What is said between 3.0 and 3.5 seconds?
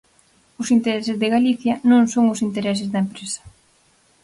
empresa.